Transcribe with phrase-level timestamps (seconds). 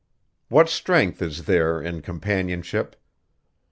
[0.49, 2.95] What strength is there in companionship!